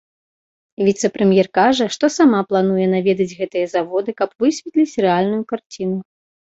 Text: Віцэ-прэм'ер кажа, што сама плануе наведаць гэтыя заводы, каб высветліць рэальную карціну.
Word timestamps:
Віцэ-прэм'ер 0.87 1.49
кажа, 1.59 1.85
што 1.97 2.05
сама 2.17 2.39
плануе 2.55 2.85
наведаць 2.97 3.31
гэтыя 3.43 3.65
заводы, 3.75 4.11
каб 4.25 4.29
высветліць 4.47 4.99
рэальную 5.09 5.43
карціну. 5.55 5.99